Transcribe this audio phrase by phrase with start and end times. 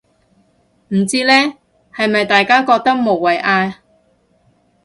[0.87, 1.31] 唔知呢，
[1.93, 3.73] 係咪大家覺得無謂嗌